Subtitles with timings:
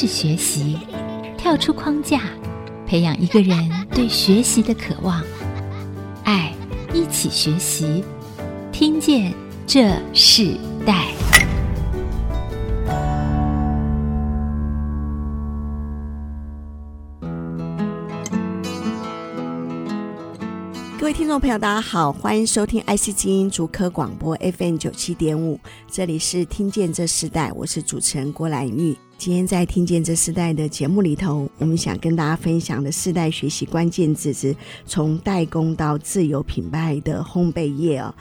[0.00, 0.78] 是学习，
[1.36, 2.20] 跳出框架，
[2.86, 5.20] 培养一个人对学习的渴望。
[6.22, 6.54] 爱，
[6.94, 8.04] 一起学习，
[8.70, 9.34] 听见
[9.66, 10.56] 这世
[10.86, 11.08] 代。
[21.00, 25.58] 各位听众朋友，大家好，欢迎收听 IC 精音竹科广播 FM 九七点五，
[25.90, 28.96] 这里是听见这世代，我是主持人郭兰玉。
[29.18, 34.54] 今天在听见这四代的节目里头，我们想跟大家分享的四代学习关键字是
[34.86, 38.14] 从代工到自有品牌的烘焙业哦。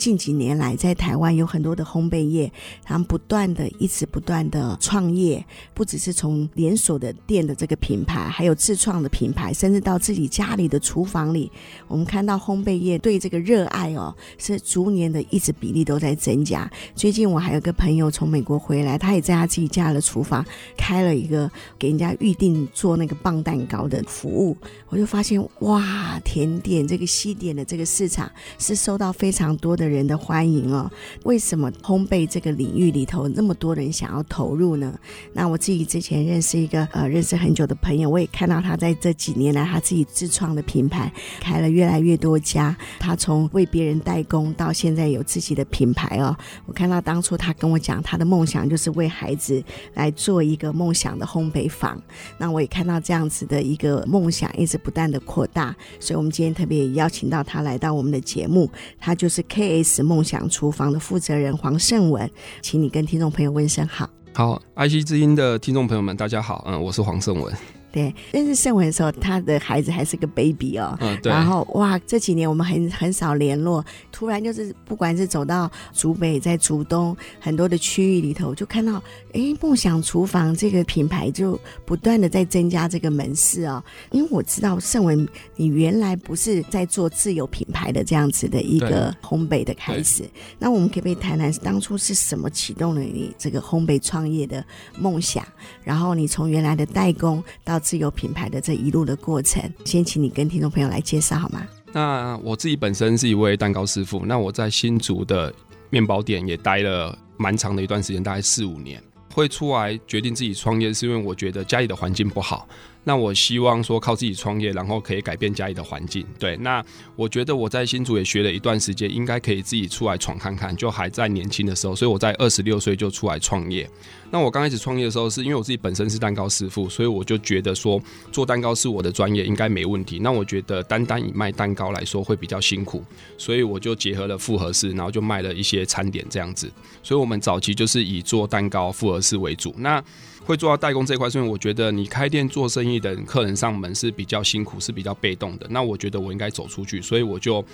[0.00, 2.50] 近几年来，在台湾有很多的烘焙业，
[2.82, 11.52] 他们不断的、一直不断的创业，不只是从连锁的店的这个品牌，还有自创的品牌，甚至到自己家里的厨房里，
[11.86, 16.70] 我们看到烘焙业对这个热爱哦，是逐年的一直比例都在增加。
[16.94, 20.42] 最近我还有个朋友从美国回来，他也在他自己家的厨房
[20.78, 24.56] 开了一个给人家预定做那个棒蛋糕的服务，
[24.88, 30.90] 我就发现哇，甜点这个西点的这个市场是受到非常多的人的欢迎哦，
[31.24, 34.96] 为什么烘焙这个领域里头那么多人想要投入呢？
[35.32, 42.76] 那我自己之前认识一个呃认识很久的朋友，我也看到他在这几年来他自己自创的品牌开了越来越多家。
[42.98, 46.36] 他从为别人代工到现在有自己的品牌哦。
[46.66, 49.62] 我看到当初他跟我讲他的梦想就是为孩子
[49.94, 52.00] 来做一个梦想的烘焙坊。
[52.38, 59.79] 那我也看到这样子的一个梦想一直不断的扩大，所以我们今天特别邀请到他来到我们的节目，他就是 K。
[59.82, 62.30] 是梦想厨房的负责人黄胜文，
[62.62, 64.08] 请你跟听众朋友问声好。
[64.32, 67.79] 好爱惜之音的听众朋友们，大家好，嗯，我是黄胜文。
[67.92, 70.96] 对，认识盛文的时候，他的孩子还是个 baby 哦。
[71.00, 71.32] 嗯，对。
[71.32, 83.82] 然后哇，这几年我们很很少联络，突然就是不管是走到竹北，在竹东很多的区域里头，就看到哎，梦想厨房这个品牌就不断的在增加这个门市哦。
[84.12, 85.26] 因为我知道盛文，
[85.56, 90.22] 你原来不是在做自有品牌的这样子的一个烘焙的开始。
[90.58, 94.64] 那我们可不可以谈谈当初是什么启动了你这个烘焙创业的
[94.96, 95.44] 梦想？
[95.82, 101.66] 然后你从原来的代工到自有品牌的这一路的过程，先请你跟听众朋友来介绍好吗？
[101.92, 105.52] 那我自己本身是一位蛋糕师傅，那我在新竹的
[105.88, 109.02] 面包店也待了蛮长的一段时间，大概四五年。
[109.32, 112.68] 会出来决定自己创业，是因为我觉得家里的环境不好。
[113.04, 116.24] 那我希望说靠自己创业，然后可以改变家里的环境。
[116.38, 116.84] 对，那
[117.16, 120.76] 我觉得我在新竹也学了一段时间，应该可以自己出来闯看看。
[120.76, 123.88] 就还在年轻的时候，所以我在二十六岁就出来创业。
[124.30, 128.00] 那我刚开始创业的时候，是因为我自己本身是蛋糕师傅，所以我就觉得说
[128.30, 130.18] 做蛋糕是我的专业，应该没问题。
[130.20, 133.02] 那我觉得单单以卖蛋糕来说会比较辛苦，
[133.38, 136.70] 所以我就结合了复合式，然后就卖了一些餐点这样子。
[137.02, 139.74] 所以我们早期就是以做蛋糕复合式为主。
[139.78, 140.02] 那
[140.50, 145.66] 会做到代工这一块，是因为我觉得你开店做生意的客人上门是比较辛苦，是比较被动的。
[145.70, 147.64] 那我觉得我应该走出去，所以我就。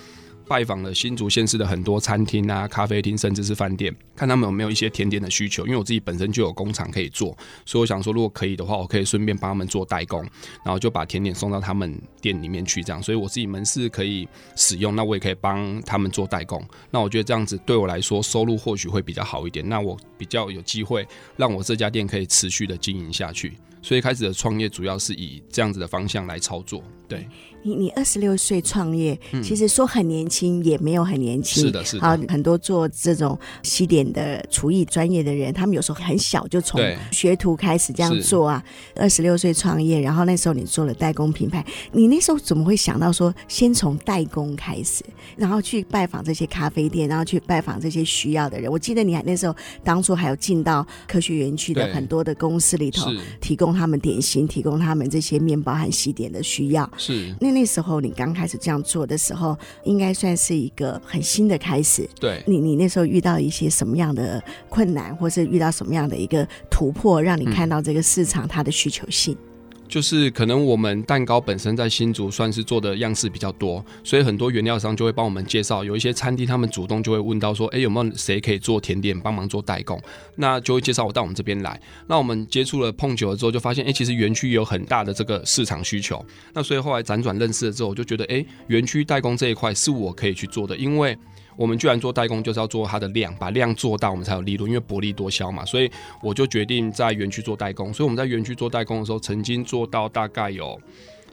[0.47, 5.65] 拜访了新竹县市的很多餐厅啊、咖啡厅，甚至是饭店，看他们有没有一些甜点的需求。
[5.65, 10.21] 因为我自己本身就有工厂可以做，所以我想说，如果可以的话，我可以顺便帮他们做代工，
[10.63, 13.03] 然后就把甜点送到他们店里面去，这样。
[13.03, 16.63] 所以我自己门市可以使用，那我也可以帮他们做代工。
[16.89, 19.67] 那我觉得这样子对我来说，收入或许会比较好一点。
[19.67, 21.05] 那我比较有机会
[21.35, 23.53] 让我这家店可以持续的经营下去。
[23.79, 27.25] 所以开始的创业主要是以这样子的方向来操作，对。
[27.63, 32.01] 你你二十六岁创业，其实说很年轻也没有很年轻，是的，是的。
[32.01, 36.81] 好，很多做这种西点的厨艺专业的人，他们有时候很小就从
[37.11, 38.63] 学徒开始这样做啊。
[38.95, 45.03] 二十六岁创业，然后那时候你做了代工品牌，你那时候怎么会想到说先从代工开始，
[45.35, 48.71] 然后去拜访这些咖啡店，然后去拜访这些需要的人？
[48.71, 53.09] 我记得你还那时候当初还有进到科学园区的很多的公司里头，
[53.39, 56.89] 提供他们点心，提供他们这些面包和西点的需要。
[56.97, 57.33] 是。
[57.39, 62.09] 那那时候你刚开始这样做的时候，应该算是一个很新的开始。
[62.19, 69.33] 对，你你那时候遇到一些什么样的困难，或是遇到什么样的一个突破，让你看到这个市场它的需求性？
[69.33, 69.46] 嗯
[69.87, 75.83] 就是可能我们蛋糕本身在新竹算是做的样式比较多，所以很多原料商就会帮我们介绍。
[75.83, 80.01] 有一些餐厅他们主动就会问到说，哎，有没有谁可以做甜点帮忙做代工？
[80.35, 81.79] 那就会介绍我到我们这边来。
[82.07, 86.23] 那我们接触了碰久了之后，就发现，哎，其实园区有很大的这个市场需求。
[86.53, 91.17] 那所以后来辗转认识了之后，我就觉得，哎，园区代工这一块是我可以去做的，因为。
[91.57, 95.65] 我们居然做代工，就是要做它的量，把量做大，我们才有利润，因为薄利多销嘛。
[95.65, 97.91] 所以我就决定在园区做代工。
[97.91, 100.79] 所以我们在园区做代工的时候，曾经做到大概有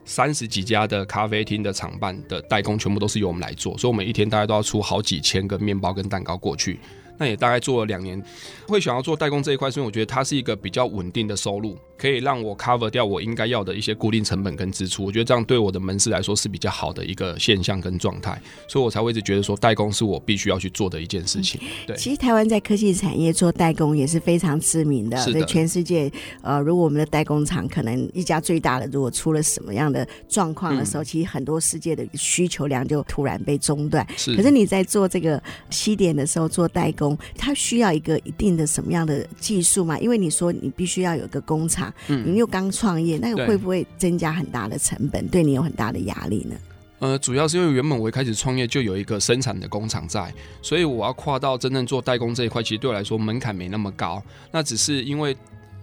[0.07, 3.77] 三十几家的咖啡厅的厂办的代工，全部都是由我们来做。
[3.77, 6.81] 所以我们一天大概都要出好几千个面包跟蛋糕过去。
[7.17, 8.21] 那也大概做了两年，
[8.67, 11.79] 会想要做代工这一块，是因为我觉得它是一个比较稳定的收入。
[11.97, 21.61] 可以让我 cover 掉我应该要的一些固定成本跟支出，我觉得这样对我的门市来说是比较好的一个现象跟状态，所以我才会一直觉得说代工是我必须要去做的一件事情。
[21.87, 26.11] 对，其实台湾在科技产业做代工也是非常知名的，在全世界，
[26.43, 34.07] 呃，如果我们的代工厂可能一家最大的，如果出了什么样的状况的时候，嗯、其实很多世界的需求量就突然被中断。
[34.17, 39.99] 是，可是你在做这个西点的时候做代工，它需要一个一定的什么样的技术嘛？
[40.01, 41.84] 因为你说你必须要有一个工厂。
[42.09, 45.27] 嗯，你又刚创业，那个会不会增加很大的成本？
[45.29, 46.55] 对，对你有很大的压力呢？
[47.01, 50.33] 呃，主要是因为原本我一开始创业就有一个生产的工厂在，
[50.63, 54.23] 所以我要跨到真正做代工这一块，其实对我来说门槛没那么高。
[54.51, 55.37] 那只是因为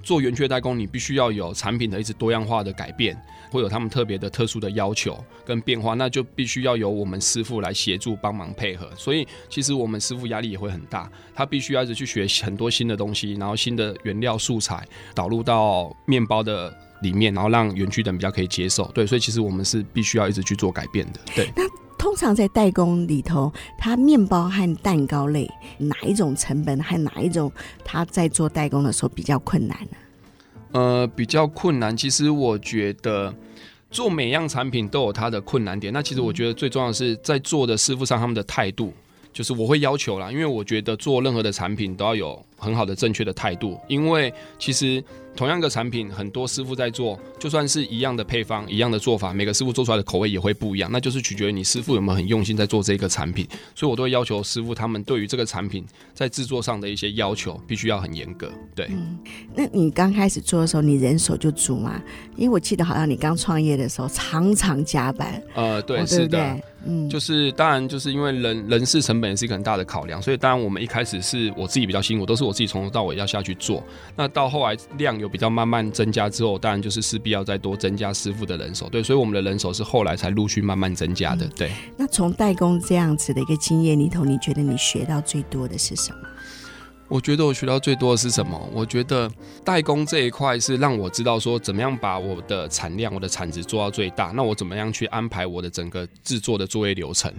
[0.03, 3.19] 做圆缺代工，你必须要有产品的一直多样化的改变。
[3.51, 8.89] 会有他们特别的、特殊的要求跟变化，那就必须要由我们师傅来协助帮忙配合。
[8.95, 18.89] 所以，其实我们师傅压力也会很大，他必须要一直去学很多新的东西，然后新的原料素材导入到面包的里面，然后让园区的人比较可以接受。
[18.93, 21.19] 对，所以其实我们是必须要一直去做改变的。
[21.35, 21.51] 对。
[22.01, 27.51] 通常在代工里头，它面包和蛋糕类哪一种成本和哪一种，
[27.85, 29.97] 他在做代工的时候比较困难呢？
[30.71, 31.95] 呃，比较困难。
[31.95, 33.31] 其实我觉得
[33.91, 35.93] 做每样产品都有它的困难点。
[35.93, 38.91] 那其实我觉得最重要的是在做的师傅上他们的态度，
[39.33, 45.03] 就是我会要求啦，因为我觉得做任何的产品都要有很好的正确的态度，因为其实。
[45.33, 50.89] 同样的产品，很多师傅在做，就算是一样的配方、一样的做法，每个师傅做出来的口味也会不一样。
[50.91, 53.47] 那就是取决于你师傅有没有很用心在做这个产品。
[53.73, 58.51] 所以我都会要求师傅他们对于这个产品在制作上的一些要求，必须要很严格。
[58.75, 59.17] 对，嗯，
[59.55, 62.03] 那你刚开始做的时候，你人手就足吗？
[62.35, 65.41] 因为我记得好像你刚创业的时候，常常加班。
[65.53, 73.81] 呃，对，哦、对对是的，嗯，就是当然就是因为人人事成本也是一个很大的考量，所以当然我们一开始是我自己比较辛苦，都是我自己从头到尾要下去做。
[74.17, 75.21] 那到后来量。
[75.21, 81.67] 有比较慢慢增加之后，当然就是势必要再多增加师傅的人手，对，所以我们的人手是后来才陆续慢慢增加的，对。
[81.67, 86.30] 嗯，那从代工这样子的一个经验里头，你觉得你学到最多的是什么？
[87.11, 88.57] 我觉得我学到最多的是什么？
[88.71, 89.29] 我觉得
[89.65, 94.27] 代工这一块是让我知道说，怎么样把我的产量、我的产值做到最大。
[94.27, 97.29] 那我怎么样去安排我的整个制作的作业流程？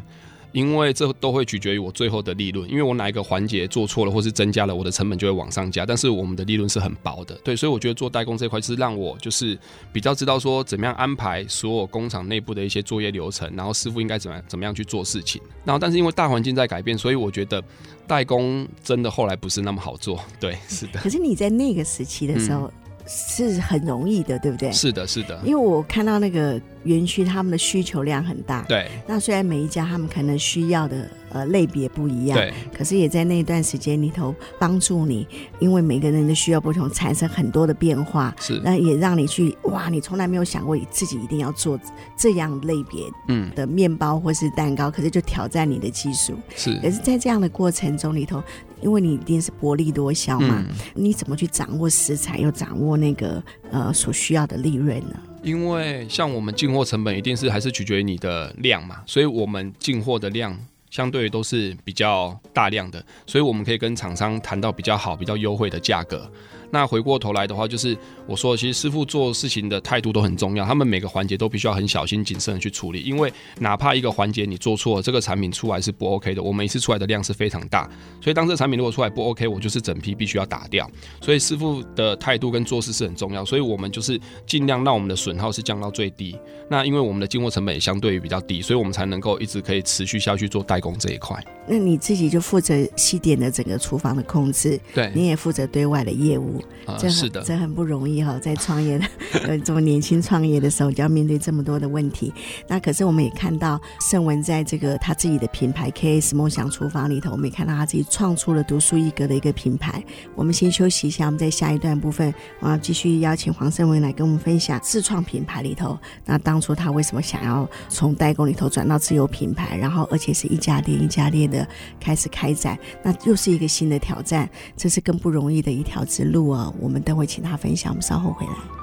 [0.53, 5.85] 因为这都会取决于我最后的利润，因为我哪一个环节做错了或是增加了，我的成本就会往上加。
[5.85, 9.59] 但是我们的利润是很薄的，对，所以我觉得做代工这块是让我就是
[9.93, 15.41] 比较知道说怎么样安排所有工厂内部的一些作业流程，然后师傅应该怎么怎么样去做事情。
[15.65, 17.63] 然后，但是因为大环境在改变，所以我觉得
[18.07, 20.21] 代工真的后来不是那么好做。
[20.39, 21.01] 对，是的。
[21.01, 22.71] 可是你在那个时期的时候
[23.07, 24.71] 是很容易的，对不对？
[24.73, 25.41] 是的，是的。
[25.45, 26.61] 因为我看到那个。
[26.85, 28.91] 园区他们的需求量很大，对。
[29.07, 32.53] 那虽然每一家他们可能需要的呃类别不一样，对。
[32.77, 35.25] 可是也在那段时间里头帮助你，
[35.61, 38.35] 因为每个人的需要不同，产生很多的变化。
[38.41, 38.61] 是。
[38.65, 41.79] 那也让你去哇，你从来没有想过你自己一定要做
[42.17, 46.35] 这样类别嗯的面包或是蛋糕，嗯、可是就挑战你的技术。
[46.57, 46.77] 是。
[46.81, 48.43] 可是在这样的过程中里头，
[48.83, 55.17] 因为你一定是薄利多销嘛，嗯、你怎么去掌握食材，又掌握那个呃所需要的利润呢？
[55.43, 60.57] 因为像我们进货成本一定是还是取决于你的量嘛，所以我们进货的量
[60.91, 66.31] 相对都是比较大量的，所以我们可以跟厂商谈到比较好、比较优惠的价格。
[66.73, 77.89] 那回过头来的话，就是我说的，其实师傅做事情的态度都很重要，他们每个环节都必须要很小心谨慎的去处理，因为哪怕一个环节你做错了，这个产品出来是不 OK 的，我每次出来的量是非常大，
[78.23, 80.91] 所以当这个产品如果出来不 OK，我就是整批必须要打掉。
[81.21, 86.39] 所以师傅的态度跟做事是很重要，所以我们就是尽量让我们的损耗是降到最低。
[86.71, 91.39] 那因为我们的进货成本也相对于比较低，所以我们才能够一直可以持续下去做代工这一块。
[91.69, 96.62] 那你自己就负责西点的整个厨房的控制，对，你也负责对外的业务。
[96.85, 99.05] 啊、呃，是的，这很不容易哈，在创业的
[99.47, 102.33] 呃这么年轻创业的时候，就要面对这么多的问题。
[102.67, 110.03] 那可是我们也看到盛文在这个他自己的品牌 KS 梦想厨房里头，我们也看到他自己创出了独树一格的一个品牌。
[110.35, 121.67] 我们先休息一下，我们在下一段部分，我要继续邀请黄盛文来跟我们分享自创品牌里头，那当初他为什么想要从代工里头转到自有品牌，然后而且是一家店一家店的
[122.01, 126.49] 开始开展，那又是一个新的挑战，这是更不容易的一条之路
[126.79, 128.82] 我们待会请他分享，我们稍后回来。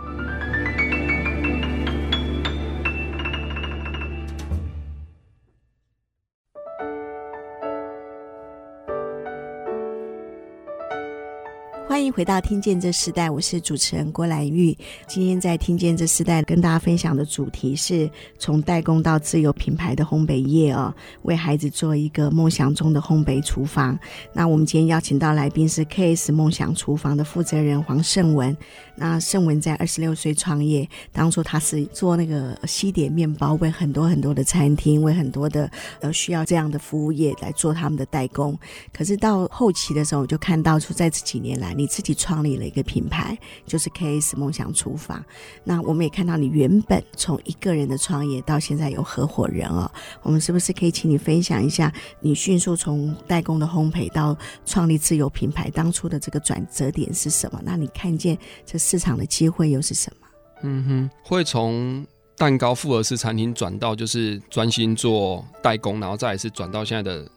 [12.00, 14.74] 欢迎回到《听见这时代》，我是主持人郭兰玉。
[15.06, 24.00] 今天在《听见这时代》跟大家分享的主题是从代工到自有品牌的烘焙业哦，为孩子做一个梦想中的烘焙厨房。
[24.32, 28.56] 那我们今天邀请到来宾是 KS 梦想厨房的负责人黄胜文。
[28.96, 38.58] 那胜文在二十六岁创业，当初他是做那个西点面包，为很多很多的餐厅，为很多的呃需要这样的服务业来做他们的代工。
[38.94, 45.25] 可是到后期的时候，我就看到出在这几年来，你自己创立了一个品牌，就是 KS 梦想厨房。
[45.63, 49.91] 那我们也看到你原本从一个人的创业到现在有合伙人哦，
[50.22, 51.91] 我们是不是可以请你分享一下
[52.22, 57.60] 你迅速从代工的烘焙到创立自有品牌当初的这个转折点是什么？
[57.65, 60.27] 那你看见这市场的机会又是什么？
[60.62, 62.05] 嗯哼，会从
[62.38, 67.27] 蛋糕复合式餐厅转到就是专心做代工，然后再是转到现在的。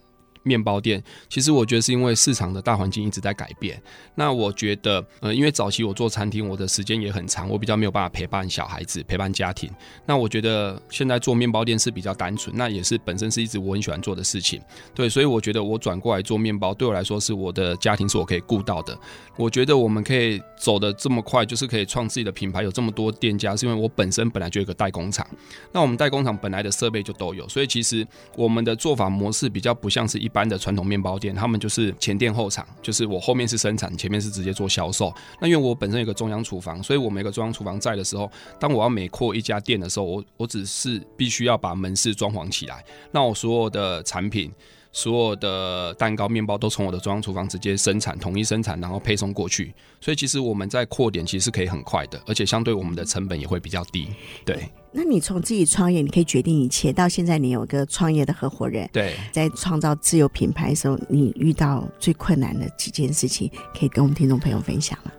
[0.43, 3.81] 面包店，其实我觉得是因为市场的大环境一直在改变。
[4.15, 9.71] 那我觉得，呃，因为早期我做餐厅，我的时间也很长，我比较没有办法陪伴小孩子、陪伴家庭。
[10.07, 14.61] 那我觉得现在做面包店是比较单纯，那也是本身是一直我很喜欢做的事情。
[14.95, 18.99] 对，所以我觉得我转过来做面包，对我来说是我的家庭是我可以顾到的。
[19.37, 25.27] 我觉得我们可以走得这么快，就是可以创自己的品牌，有这么多店家，是因为我本身本来就有个代工厂。
[25.73, 28.07] 那我们代工厂本来的设备就都有，所以其实
[28.37, 35.13] 我们的做法模式比较不像是一般的传统面包店，他们就是前店后厂，就是我后面是生产，前面是直接做销售。
[35.41, 44.51] 那因为我本身有个中央厨房，所以我每个中央厨房在的时候，当我要每扩一家店的时候，我我只是必须要把门市装潢起来，那我所有的产品。
[44.95, 49.73] 所有的蛋糕、面包都从我的中央厨房直接生产，统一生产，然后配送过去。
[50.03, 54.09] 所以其实我们在扩点其实是可以很快的，而且相对我们的成本也会比较低。
[54.45, 54.69] 对。
[54.93, 58.89] 那你从自己创业，你可以决定一切，到现在你有个创业的合伙人。
[58.93, 59.15] 对。
[59.33, 65.11] 在创造自有品牌的时候，你遇到最困难的几件事情，可以跟我们听众朋友分享吗？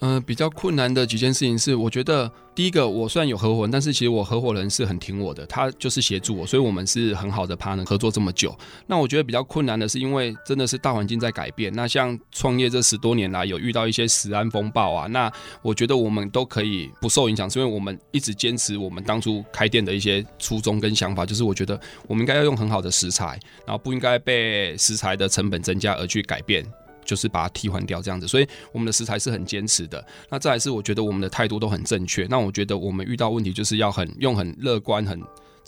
[0.00, 8.56] 嗯、呃，比较困难的几件事情是，我觉得第一个，我虽然有合伙人，但是其实我合伙人是很挺我的，他就是协助我，所以我们是很好的 partner，合作这么久。
[8.86, 11.70] 那我觉得比较困难的是，因为真的是大环境在改变。
[11.74, 15.30] 那像创业这十多年来，有遇到一些食安风暴啊，那
[15.60, 21.78] 我觉得我们都可以不受影响，是因为我们一直坚持我们当初开店的一些初衷跟想法，就是我觉得
[22.08, 26.64] 我们应该要用很好的食材，然后不应该被食材的成本增加而去改变。
[27.04, 30.04] 就是把它替换掉这样子，所以我们的食材是很坚持的。
[30.28, 32.26] 那再来是，我觉得我们的态度都很正确。
[32.28, 35.20] 那我觉得我们遇到问题就是要很用很乐观、很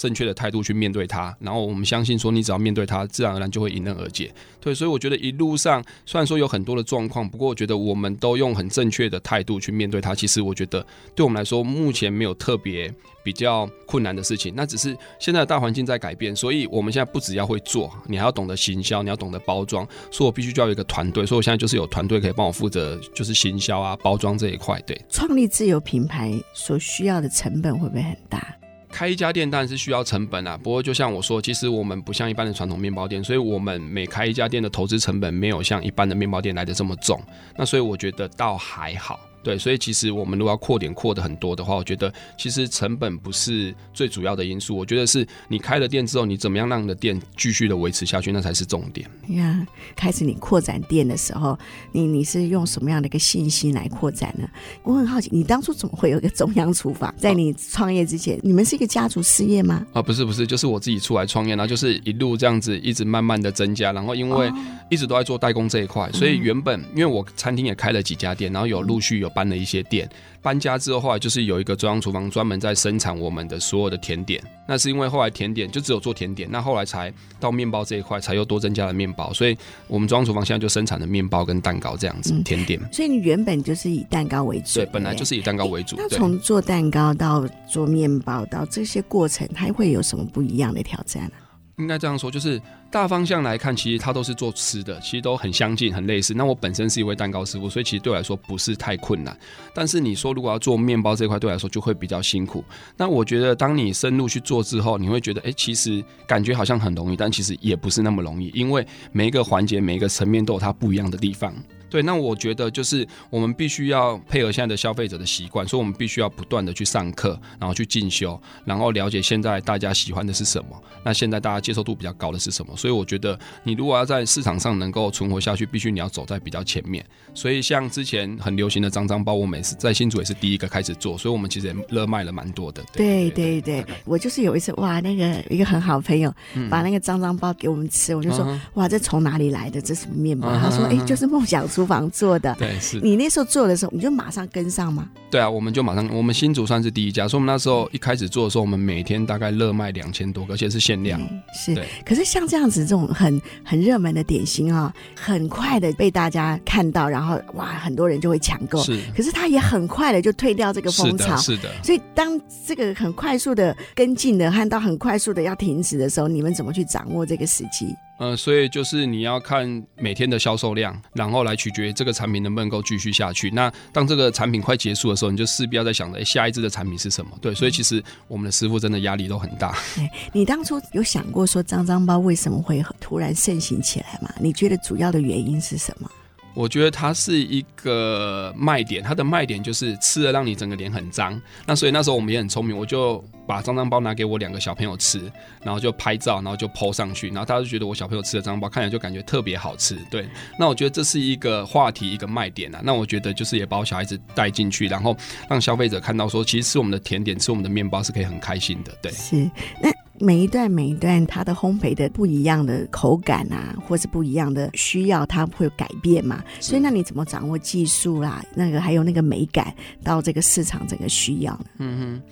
[0.03, 1.33] 正确的态度去面对它。
[1.39, 4.35] 然后我们相信说，你只要面对它，自然而然就会迎刃而解。
[4.61, 10.13] 对，所以我觉得一路上虽然说有很多的状况，不过我觉得我们都用很正确的态度去面对它。
[10.13, 12.93] 其实我觉得对我们来说，目前没有特别。
[13.25, 24.77] 比较困难的事情，那只是现在的大环境在改变，所以我们现在不只要会做，你还要懂得行销，你要懂得包装，所以我必须就要有一个团队，所以我现在就是有团队可以帮我负责，就是行销啊、包装这一块。
[24.81, 28.57] 对，创立自有品牌所需要的成本会不会很大？
[28.93, 37.21] 开一家店当然是需要成本啊，不过就像我说，其实我们不像一般的传统面包店，所以我们每开一家店的投资成本没有像一般的面包店来的这么重，
[37.57, 39.19] 那所以我觉得倒还好。
[39.43, 44.77] 对，所以其实我们如果要扩点扩的很多的话，我觉得其实成本不是最主要的因素。
[44.77, 49.09] 我觉得是你开了店之后，你怎么样让你的店继续的维持下去，那才是重点。
[49.31, 51.59] 呀，开始你扩展店的时候，
[51.91, 54.49] 你你是用什么样的一个信心来扩展呢？
[54.85, 57.13] 我很好奇，你当初怎么会有一个中央厨房？
[57.19, 59.85] 在你创业之前，你们是一个家族事业吗？
[59.93, 64.53] 啊，不是不是，就是我自己出来创业，然后就是一路这样子一直慢慢的增加，然后因为
[64.89, 69.32] 一直都在做代工这一块，所以原本因为我餐厅也开了几家店，然后有陆续有。
[69.35, 70.09] 搬了一些店，
[70.41, 74.43] 搬家之后，后来就是有一个中央厨房专门在生产我们的所有的甜点。
[74.67, 79.33] 那是因为后来甜点就只有做甜点，那后来才到面包这一块，才又多增加了面包。
[79.33, 79.57] 所以
[79.89, 82.81] 我们中央厨房现在就生产的面包跟蛋糕这样子，嗯、甜点。
[82.93, 85.97] 所以你原本就是以蛋糕为主，对，本来就是以蛋糕为主。
[85.99, 91.33] 那从做蛋糕到做面包到这些过程，它会有什么不一样的挑战呢？
[91.79, 92.61] 应该这样说，就是
[92.91, 96.35] 大方向来看，其实它都是做吃的，其实都很相近、很类似。
[96.35, 99.37] 那我本身是一位蛋糕师傅，所以其实对我来说不是太困难。
[99.75, 102.63] 但是你说如果要做面包这块，对我来说就会比较辛苦。
[102.97, 111.55] 那我觉得，当你深入去做之后，你会觉得，哎，其实感觉好像很容易，但其实也不是那么容易，因为每一个环节、每一个层面都有它不一样的地方。
[111.93, 122.75] 对，那我觉得就是我们必须要配合现在的消费者的习惯，所以我们必须要不断的去上课，然后去进修，然后了解现在大家喜欢的是什么，那现在大家接受度比较高的是什么。
[122.75, 127.05] 所以我觉得你如果要在市场上能够存活下去，必须你要走在比较前面。
[127.35, 132.83] 所以像之前很流行的脏脏包，我每次在新竹也是第一个开始做，所以我们其实也热卖了蛮多的。
[132.95, 136.33] 对对对，对， 我就是有一次哇，那个一个很好的朋友
[136.71, 139.83] 把那个脏脏包给我们吃，我就说哇，这从哪里来的？
[139.83, 140.49] 这什么面包？
[140.59, 142.55] 他说哎，就是梦想厨厨房做的。
[142.59, 145.09] 对，是你那时候做的时候，你就马上跟上吗？
[145.31, 151.21] 对啊，我们就马上，我们新竹算是第一家，所以我们那时候一开始做的时候，我们每天大概热卖两千多个，而且是限量。
[151.55, 151.75] 是，
[152.05, 158.83] 可是像这样子这种很很热门的点心啊，很快的被大家看到，然后哇，很多人就会抢购。
[158.83, 161.37] 是，可是它也很快的就退掉这个风潮。
[161.37, 161.69] 是的，是的。
[161.83, 167.87] 所以当这个很快速的跟进的，和到很快速的要停止的时候，你们怎么去掌握这个时机？
[168.23, 173.51] 呃，所以就是你要看每天的销售量，然后来取决这个产品能不能够继续下去。
[173.51, 177.37] 那当这个产品快结束的时候，你就势必要在想着，哎，下一支的产品是什么？
[177.41, 179.77] 对，所以其实我们的师傅真的压力都很大。
[179.97, 184.33] 对，你当初有想过说脏脏包为什么会突然盛行起来吗？
[184.41, 186.09] 你觉得主要的原因是什么？
[186.55, 191.41] 我觉得它是一个卖点，它的卖点就是吃了让你整个脸很脏。
[191.67, 195.21] 那所以那时候我们也很聪明，我就把脏脏包拿给我两个小朋友吃，
[195.63, 199.97] 然后就拍照，然后就 po 上去，然后大家就觉得我小朋友吃的脏包看起来就感觉特别好吃。
[200.11, 200.29] 对，
[200.59, 202.81] 那我觉得这是一个话题，一个卖点啊。
[202.85, 205.17] 那我觉得就是也把我小孩子带进去，然后
[205.49, 208.93] 让消费者看到说，其实吃我们的甜点，吃我们的面包是可以很开心的。
[209.01, 209.37] 对，是
[209.81, 209.91] 那。
[210.23, 216.45] 每一段每一段它的烘焙的不一样的口感啊，或是不一样的需要，它会改变嘛？
[216.61, 218.41] 所以那你怎么掌握技术啦？
[218.55, 219.75] 那个还有那个美感
[220.05, 221.65] 到这个市场整个需要呢？
[221.79, 222.23] 嗯哼。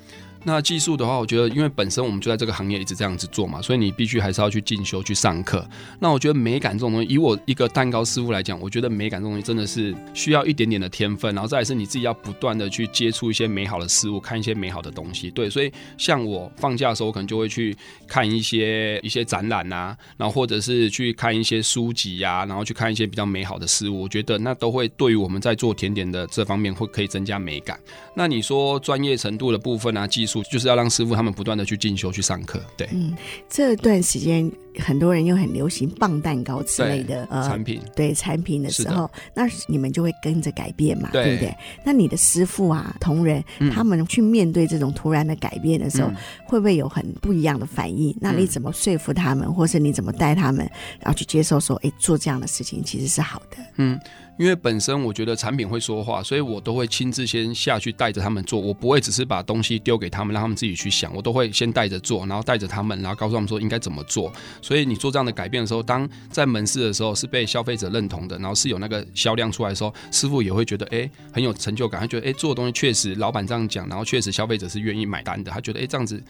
[0.45, 5.67] 那技术的话，我觉得因为本身我们就在这个行业一直这样子做嘛，所以你必须还是要去进修去上课。
[5.99, 15.31] 那我觉得美感这种东西，以我一个蛋糕师傅来讲，我觉得美感这种东西真的是需要一点点的天分，然后再来是你自己要不断的去接触一些美好的事物，看一些美好的东西。
[15.31, 24.03] 对，所以像我放假的时候，我可能就会去看一些一些展览啊，然后或者是去看一些书籍呀、然后去看一些比较美好的事物。
[24.03, 27.79] 我觉得那都会对于我们在做甜点的这方面会可以增加美感。
[28.15, 33.17] 那你说专业程度的部分啊，技就是要让师傅他们不断的去进修去上课，对，嗯，
[33.49, 41.57] 这段时间很多人又很流行棒蛋糕之类的呃产品，对产品的时候，的那你们就会跟着改变嘛，对，对不对？
[41.85, 48.17] 那你的师傅啊，同仁，嗯、他们去面对这种突然的改变的时候，嗯、会不会有很不一样的反应？
[48.21, 50.59] 那你怎么说服他们，或是你怎么带他们，
[51.01, 53.57] 然后去接受说，哎，做这样的事情其实是好的？
[53.77, 53.99] 嗯。
[54.39, 64.33] 因为本身我觉得产品会说话，所以我都会亲自先下去带着他们做，我不会只是把东西丢给他们，让他们自己去想，我都会先带着做，然后带着他们，然后告诉他们说应该怎么做。
[64.63, 76.23] 所以你做这样的改变的时候，当在门市的时候是被消费者认同的，然后是有那个销量出来的时候，师傅也会觉得哎很有成就感，他觉得哎做的东西确实老板这样讲，然后确实消费者是愿意买单的，他觉得哎这样子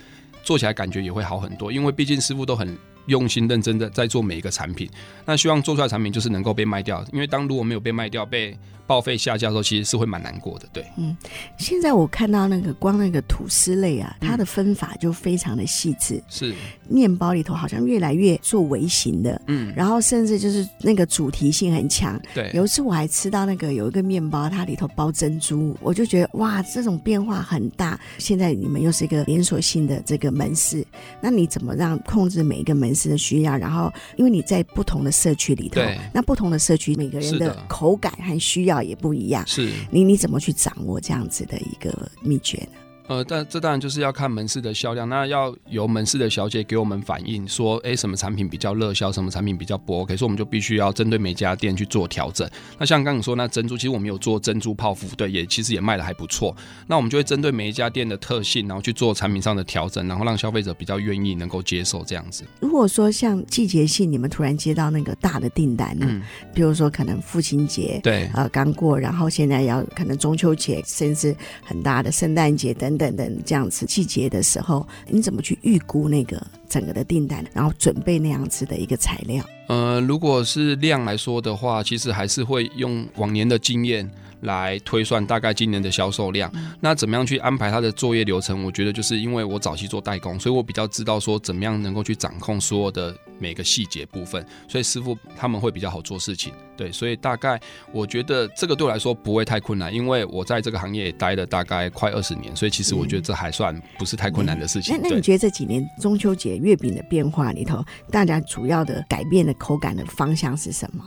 [0.42, 2.76] 做起来感觉也会好很多，因为毕竟师傅都很。
[3.06, 4.88] 用心认真的在做每一个产品，
[5.24, 8.56] 那希望做出来产品就是能够被卖掉，因为当如果没有被卖掉，被
[8.90, 10.66] 报废下架的时候，其实是会蛮难过的。
[10.72, 11.16] 对，嗯，
[11.57, 16.53] 现在我看到那个光那个吐司类啊，它的分法就非常的细致，是
[16.88, 22.20] 面包里头好像越来越做微型的，嗯，然后甚至就是那个主题性很强。
[22.35, 27.96] 对，有一次我还吃到那个有一个面包，它里头包珍珠，我就觉得哇，这种变化很大。
[28.18, 30.85] 现在你们又是一个连锁性的这个门市，
[31.20, 33.57] 那你怎么让控制每一个门市的需要？
[33.57, 35.81] 然后因为你在不同的社区里头，
[36.12, 42.78] 那不同的社区每个人的口感和需要也不一样，是你你怎么去掌握这样子的一个秘诀呢？
[43.11, 52.49] 呃，但这当然就是要看门市的销量，那要由门市的小姐给我们反映说，哎，什么产品比较热销，什么产品比较不 OK，所以我们就必须要针对每家店去做调整。
[52.79, 56.55] 那像刚刚你说那珍珠，其实我们有做珍珠泡芙，对，也其实也卖的还不错。
[56.87, 62.44] 那我们就会针对每一家店的特性，然后去做产品上的调整，然后让消费者比较愿意能够接受这样子。
[62.61, 66.23] 如果说像季节性，你们突然接到那个大的订单呢，嗯、
[66.55, 73.86] 比如说可能父亲节，对，呃，刚过，然后现在要可能中秋节，甚至很大的圣诞节等等等等这样子。
[73.86, 79.44] 季节的时候，你怎么去预估那个整个的订单，然后准备那样子的一个材料？
[79.66, 84.09] 呃，如果是量来说的话，其实还是会用往年的经验
[84.40, 86.50] 来推算大概今年的销售量。
[86.54, 88.64] 嗯、那怎么样去安排它的作业流程？
[88.64, 96.52] 我觉得就是因为我早期做代工，所以我比较知道说怎么样能够去掌控所有的每个细节部分，所以师傅他们会比较好做事情。
[96.76, 97.61] 对，所以大概
[97.92, 104.96] 我觉得这个对我来说不会太困难，因为我在这个行业也待了大概快二十年，所以其实我觉得这还算不是太困难的事情。
[104.96, 111.05] 嗯、那那你觉得这几年中秋节月饼的变化里头，大家主要的改变的口感的方向是什么？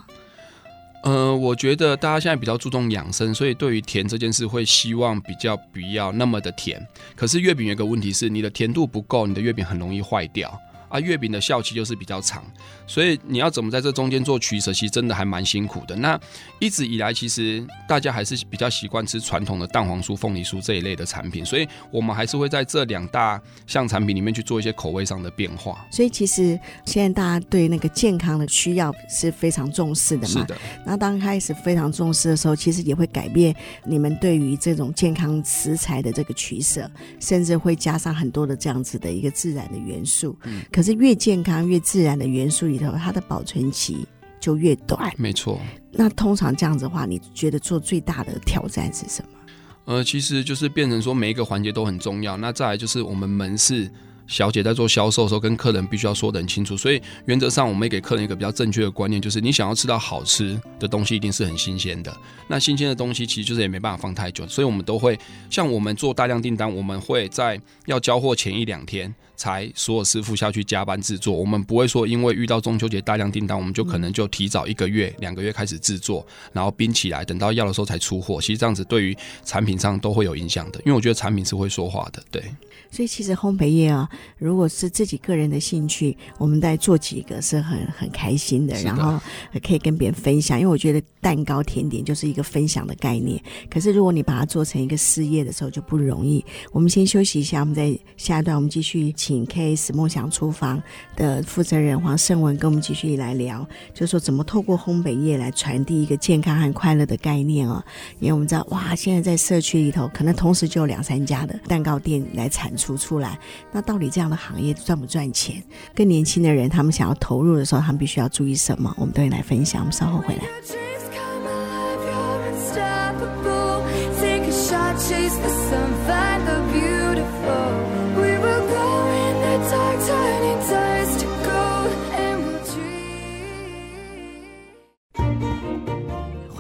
[1.04, 6.82] 呃，我觉得大家现在比较注重养生，所以对于甜这件事会希望比较不要那么的甜。
[7.16, 10.58] 可是月饼有一个问题是，你的甜度不够，你的月饼很容易坏掉。
[10.88, 12.44] 啊，月饼的效期就是比较长，
[12.86, 15.96] 所以你要怎么在这中间做取舍，其实真的还蛮辛苦的。
[15.96, 16.20] 那
[16.60, 25.86] 一直以来，其实大家还是比较习惯吃传统的蛋黄酥、凤梨酥这一类的产品，所以我们还是会在这两大项产品里面去做一些口味上的变化。
[25.92, 30.42] 所以其实现在大家对那个健康的需要是非常重视的嘛。
[30.42, 30.58] 是的。
[30.86, 40.38] 那当开始非常重视的时候，其实也会改变你们对于这种健康食材的这个取舍，甚至会加上很多的这样子的一个自然的元素。
[40.44, 40.62] 嗯。
[40.72, 44.06] 可是越健康越自然的元素里头，它的保存期
[44.40, 45.12] 就越短。
[45.18, 45.60] 没错。
[45.92, 49.40] 那通常这样子的话，你觉得做最大的挑战是什么？
[49.86, 52.38] 呃，其实就是变成说每一个环节都很重要。
[52.38, 53.90] 那再来就是我们门市。
[54.26, 62.16] 小姐在做销售的时候，跟客人必须要说得很清楚，所以原则上我们也给客人一个比较正确的观念，就是你想要吃到好吃的东西，一定是很新鲜的。
[62.48, 65.18] 那新鲜的东西其实就是也没办法放太久，所以我们都会
[65.50, 71.34] 像我们做大量订单，我们会在要交货前一两天才所有师傅下去加班制作。
[71.34, 78.40] 我们不会说因为遇到中秋节大量订单，我们就可能就提早一个月、两个月开始制作，然后冰起来，等到要的时候才出货。
[78.42, 82.44] 其实这样子对于产品上都会有影响的，因为我觉得产品是会说话的，对。
[82.92, 84.08] 所以其实烘焙业啊，
[84.38, 89.20] 如果是自己个人的兴趣，我们再做几个是很很开心的，然后
[89.66, 90.60] 可以跟别人分享。
[90.60, 93.42] 因为我觉得蛋糕甜点就是一个分享的概念。
[93.70, 96.46] 可是如果你把它做成一个事业的时候，就不容易。
[96.72, 100.82] 我们先休息一下，我们在下一段我们继续请 KS 梦想厨房
[101.16, 107.84] 的负责人黄胜文跟我们继续来聊，就是说怎么透过烘焙业来传递一个健康和快乐的概念哦。
[108.20, 112.84] 因为我们知道，哇，现在在社区里头可能同时就有两三家的蛋糕店来产出。
[112.84, 113.40] 出出来，
[113.72, 115.64] 那到底这样的行业赚不赚钱？
[115.94, 118.94] 更年轻的人，他们想要投入的时候，他们必须要注意什么？
[118.98, 119.82] 我们都会来分享。
[119.82, 120.44] 我们稍后回来。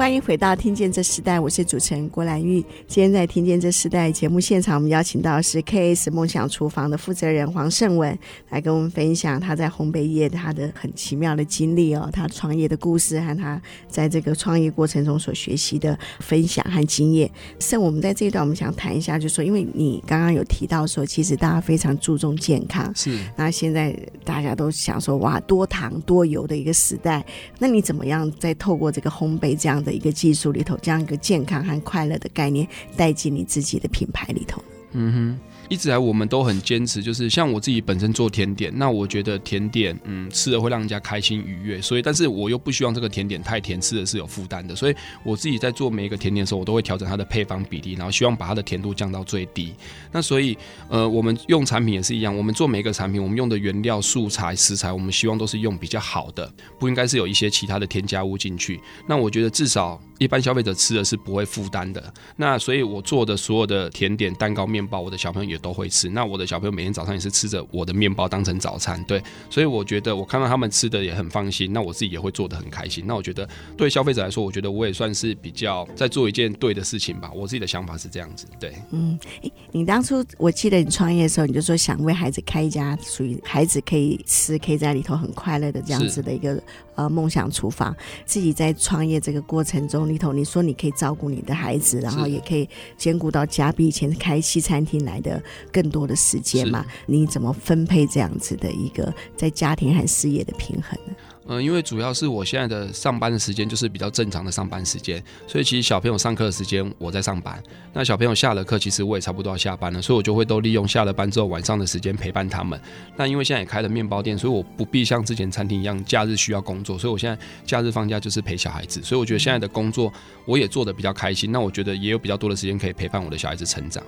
[0.03, 2.59] 欢迎回到《听见这时代》，我是主持人郭兰玉。
[2.87, 17.31] 今天在《听见这时代》节目现场，我们邀请到的是 KS 梦想厨房的负责人黄胜文，来跟我们分享他在烘焙业他的很奇妙的经历哦，他创业的故事和他在这个创业过程中所学习的分享和经验。
[17.61, 23.17] 胜，我们在这一段我们想谈一下，就是说，因为你刚刚有提到说，其实大家非常注重健康，是。
[23.37, 27.25] 那现在大家都想说，哇，多糖多油的一个时代，
[27.57, 29.92] 那你怎么样在透过这个烘焙这样的？
[29.93, 34.61] 一个技术里头，将一个健康和快乐的概念带进你自己的品牌里头。
[34.91, 35.52] 嗯哼。
[35.69, 49.73] 一直来我们都很坚持，就是像我自己本身做甜点，那我觉得甜点，嗯，吃了会让人家开心愉悦，所以，但是我又不希望这个甜点太甜，吃的是有负担的，所以我自己在做每一个甜点的时候，我都会调整它的配方比例，然后希望把它的甜度降到最低。
[50.11, 50.57] 那所以，
[50.89, 58.79] 呃，我们用产品也是一样，我们做每一个产品，我们用的原料、素材、食材，我们希望都是用比较好的，不应该是有一些其他的添加物进去。
[59.07, 62.01] 那我觉得至少一般消费者吃的是不会负担的。
[62.37, 66.09] 那所以我做的所有的甜点、蛋糕、面包，我的小朋友也都会吃。
[66.09, 73.03] 那我的小朋友每天早上也是吃着我的面包当成早餐，对，所以我觉得我看到他们吃的也很放心，那我自己也会做的很开心。
[73.05, 77.29] 那我觉得对消费者来说，我觉得我也算是比较在做一件对的事情吧。
[77.35, 86.61] 我自己的想法是这样子，对，嗯，诶，你当初我记得你创业的时候，你就说想为孩子开一家属于孩子可以吃，可以在里头很快乐的这样子的一个
[86.95, 87.95] 呃梦想厨房。
[88.25, 95.39] 自己在创业这个过程中里头，你说你可以照顾你的孩子，然后也可以兼顾到家比以前开西餐厅来的
[95.71, 96.13] 更多的。
[96.23, 101.13] 时间嘛，你怎么分配这样子的一个在家庭和事业的平衡呢？
[101.47, 112.79] 嗯，因为主要是我现在的上班的时间就是比较正常的上班时间，所以其实小朋友上课的时间我在上班，那小朋友下了课，其实我也差不多要下班了，所以我就会都利用下了班之后晚上的时间陪伴他们。
[113.17, 120.11] 那因为现在也开了面包店，所以我不必像之前餐厅一样假日需要工作，所以我现在假日放假就是陪小孩子，所以我觉得现在的工作
[120.45, 121.51] 我也做的比较开心。
[121.51, 124.01] 那我觉得也有比较多的时间可以陪伴我的小孩子成长。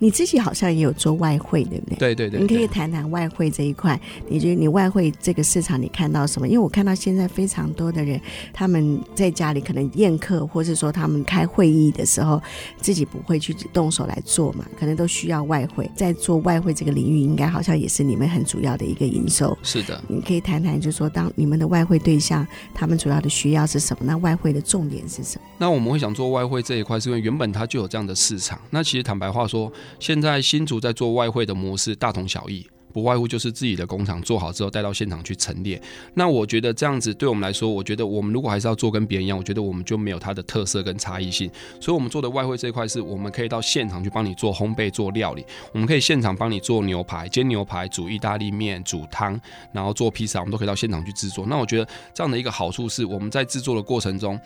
[0.00, 1.96] 你自己好像也有做外汇，对不对？
[1.96, 3.98] 对对对，对，你可以谈谈外汇这一块，
[4.28, 6.48] 你觉得你外汇这个市场你看到什么？
[6.48, 6.79] 因为我看。
[6.80, 8.18] 看到现在非常多的人，
[8.54, 12.40] 他们在家里可能宴客，或是说他们开会议的时候，
[12.80, 15.90] 自己不会去动手来做嘛，可能都需要外汇。
[15.94, 19.54] 在做外汇这个领域，应该好像也是你们很主要的一个营收。
[19.62, 24.06] 是的，你可以谈谈，就是说，当你们的外汇对象，他们主要的需要是什么？
[24.06, 25.44] 那外汇的重点是什么？
[25.58, 28.58] 那我们会想做外汇这一块，是因为原本它就有这样的市场。
[28.70, 32.66] 那其实坦白话说，现在新竹在做外汇的模式大同小异。
[32.92, 35.80] 不外乎就是自己的工厂做好之后带到现场去陈列。
[36.14, 41.50] 那我觉得这样子对我们来说，我觉得我们如果还是要做跟别人一样，我觉得我们就没有它的特色跟差异性。
[41.80, 49.40] 所以，我们做的外汇这一块是我们可以到现场去帮你做烘焙、做料理，我们可以现场帮你做牛排、煎牛排、煮意大利面、煮汤，
[49.72, 51.46] 然后做披萨，我们都可以到现场去制作。
[51.46, 54.38] 那我觉得这样的一个好处是，我们在制作的过程中。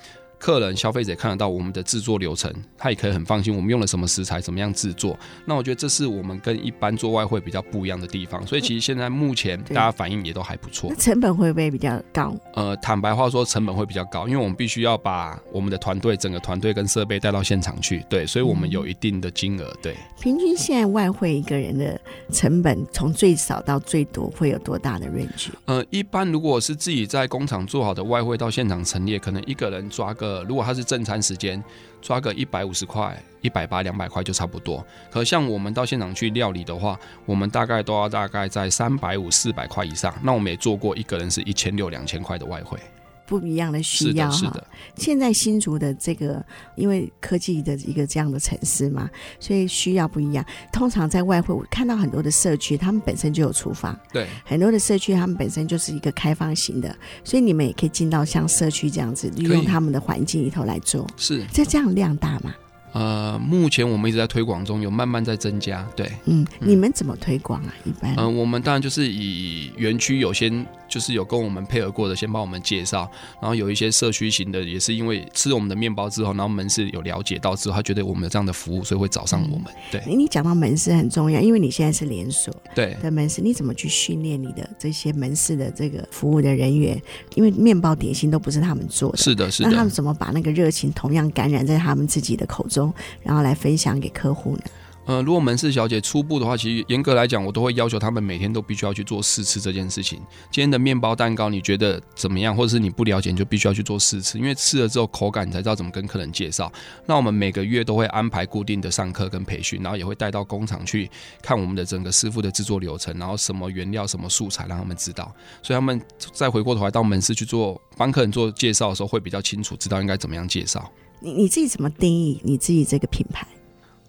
[0.44, 5.18] 客人、消费者看得到我们的制作流程，他也可以很放心，我们用了什么食材，怎么样制作。
[5.46, 8.46] 那我觉得这是我们跟一般做外汇比较不一样的地方。
[8.46, 10.90] 所以其实现在目前大家反应也都还不错。
[10.90, 12.36] 那成本会不会比较高？
[12.52, 18.04] 呃，坦白话说，成本会比较高，因为我们必须要把我们的团队、整个团队跟设备带到现场去。
[18.10, 19.74] 对，所以我们有一定的金额。
[19.80, 21.98] 对，平均现在外汇一个人的
[22.30, 25.48] 成本，从最少到最多会有多大的 range？
[25.64, 31.20] 呃，一般如果是自己在工厂做好的外汇到现场陈列，可能一个人抓个，如果他是正餐。
[31.24, 31.64] 时间
[32.02, 34.84] 抓个一百五十块、一百八、两百块就差不多。
[35.10, 40.14] 可像我们到现场去料理的话，我们大概都要大概在三百五、四百块以上。
[40.22, 42.78] 那我们也做过一个人是一千六、两千块的外汇。
[43.26, 44.52] 不一样的需要哈，
[44.96, 46.44] 现在新竹的这个，
[46.76, 49.08] 因为科技的一个这样的城市嘛，
[49.40, 50.44] 所以需要不一样。
[50.72, 61.06] 通常在外汇，我看到很多的社区，他们本身就有厨房，对，很多的社区他们本身就是一个开放型的，所以你们也可以进到像社区这样子，利用他们的环境里头来做。
[61.16, 62.54] 是，这这样量大吗？
[62.94, 65.84] 呃，目前我们一直在推广中，有慢慢在增加。
[65.96, 67.74] 对，嗯，你们怎么推广啊？
[67.84, 79.66] 一般，嗯、呃，我们当然就是以园区有先就是有跟我们配合过的，先帮我们介绍，然后有一些社区型的，也是因为吃了我们的面包之后，然后门市有了解到之后，他觉得我们有这样的服务，所以会找上我们。
[79.90, 87.02] 对，你讲到门市很重要，因为你现在是连锁对的门市，你怎么去训练你的这些门市的这个服务的人员？
[87.34, 92.83] 因为面包点心都不是他们做的，是的，是的，那他们怎么把那个热情同样感染在他们自己的口中，
[93.22, 93.54] 然后来？
[93.54, 94.62] 分享给客户呢？
[95.06, 100.18] 呃，如果门市小姐初步的话，其实严格来讲，我都会要求他们每天都必须要去做试吃这件事情。
[100.50, 102.56] 今天的面包蛋糕你觉得怎么样？
[102.56, 106.70] 或者是你不了解，你就必须要去做试吃，因为吃了之后口感，你才知道怎么跟客人介绍。
[107.06, 111.10] 那我们每个月都会安排固定的上课跟培训，然后也会带到工厂去
[111.42, 115.32] 看我们的整个师傅的制作流程，然后什么原料、什么素材，让他们知道。
[115.62, 116.00] 所以他们
[116.32, 120.90] 再回过头来到门市去做帮客人做介绍的时候，会比较清楚，知道应该怎么样介绍。
[121.24, 123.46] 你你自己怎么定义你自己这个品牌？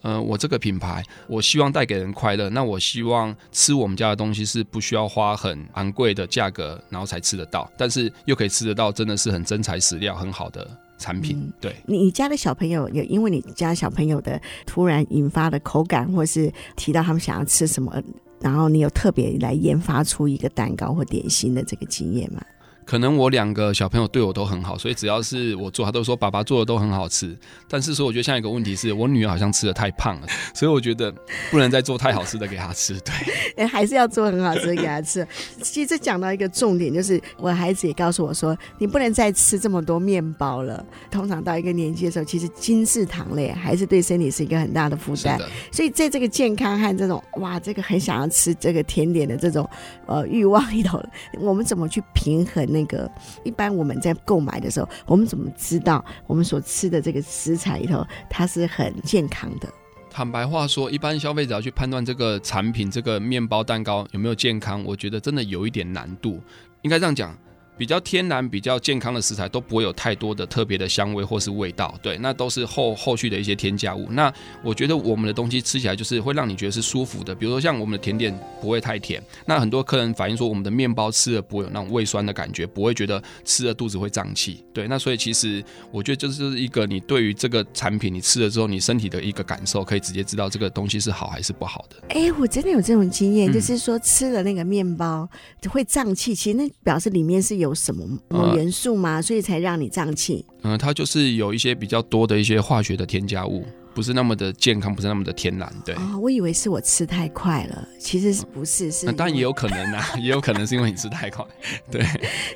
[0.01, 2.47] 呃，我这个品牌，我希望带给人快乐。
[2.49, 11.37] 那我希望吃我们家的东西是不需要花很昂贵的价格，然后才吃得到，但是又可以吃得到，真的是很真材实料、很好的产品。
[11.39, 17.91] 嗯、对，你家的小朋友有因为你家小朋友的突然引发的口感，或是提到他们想要吃什么，
[18.39, 22.43] 然后你有特别来研发出一个蛋糕或点心的这个经验吗？
[22.85, 27.35] 可能我两个小朋友对我都很好，所以只要是我做，他都说爸爸做的都很好吃。
[27.67, 31.11] 但是说，我觉得现在一个问题是我女儿好像吃的太胖了， 所以我觉得
[31.49, 32.93] 不能再做太好吃的给她吃。
[33.01, 33.11] 对，
[33.57, 35.27] 哎，还是要做很好吃的给她吃。
[35.63, 40.85] 其实讲到一个重点，就是我孩子也告诉我说，你不能再吃这么多面包了。
[41.09, 45.39] 通常到一个年纪的时候，其实精致糖类还是对身体是一个很大的负担。
[45.71, 49.67] 所以在这个健康和这种哇，这个很想要吃这个甜点的这种
[50.05, 51.03] 呃欲望里头，
[51.39, 52.74] 我们怎么去平衡？
[52.75, 53.09] 那个
[53.45, 59.69] 一般我们在购买的时候，我们怎么知道我们所吃的这个食材里头它是很健康的？
[60.11, 66.41] 坦白话说，一般消费者要去判断这个产品、这个面包、蛋糕有没有健康，我觉得真的有一点难度。
[66.81, 67.35] 应该这样讲。
[67.77, 74.07] 比较天然、比较健康的食材都不会有太多的特别的香味或是味道，对，那都是后后续的一些添加物。
[74.11, 74.33] 那
[74.63, 79.21] 我觉得我们的东西吃起来就是会让你觉得是舒服的，比如说像我们的甜点不会太甜。
[79.45, 84.63] 那很多客人反映说，我们的面包吃了不会有那种胃酸的感觉，不会觉得吃了肚子会胀气。
[84.73, 85.61] 对，那所以其实
[85.91, 91.97] 我觉得这是一个你对于这个产品你吃了之后，你身体的一个感受，可以直接知道这个东西是好还是不好的。
[92.07, 95.27] 哎、我真的有这种经验，就是说吃了那个面包
[95.69, 97.64] 会胀气，其实那表示里面是有。
[97.65, 98.07] 有什么
[98.55, 99.21] 元素吗？
[99.21, 100.45] 所以才让你胀气？
[100.61, 105.71] 嗯，它就是有一些比较多的一些化学的添加物，不是那么的健康，不是那么的天然。
[105.83, 109.05] 对，哦，我以为是我吃太快了，其实不是，是。
[109.13, 111.45] 当然也有可能啊， 也有可能是因为你吃太快。
[111.91, 112.05] 对，